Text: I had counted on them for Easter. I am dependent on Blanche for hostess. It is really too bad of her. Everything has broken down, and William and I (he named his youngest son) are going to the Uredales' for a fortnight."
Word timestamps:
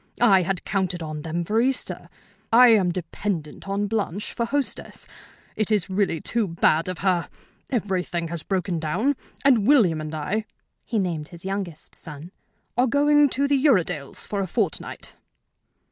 I 0.19 0.41
had 0.41 0.65
counted 0.65 1.03
on 1.03 1.21
them 1.21 1.45
for 1.45 1.61
Easter. 1.61 2.09
I 2.51 2.69
am 2.69 2.91
dependent 2.91 3.67
on 3.69 3.85
Blanche 3.85 4.33
for 4.33 4.47
hostess. 4.47 5.05
It 5.55 5.69
is 5.69 5.91
really 5.91 6.19
too 6.19 6.47
bad 6.47 6.87
of 6.87 6.97
her. 7.05 7.29
Everything 7.69 8.29
has 8.29 8.41
broken 8.41 8.79
down, 8.79 9.15
and 9.45 9.67
William 9.67 10.01
and 10.01 10.15
I 10.15 10.45
(he 10.83 10.97
named 10.97 11.27
his 11.27 11.45
youngest 11.45 11.93
son) 11.93 12.31
are 12.75 12.87
going 12.87 13.29
to 13.29 13.47
the 13.47 13.63
Uredales' 13.63 14.25
for 14.25 14.39
a 14.41 14.47
fortnight." 14.47 15.15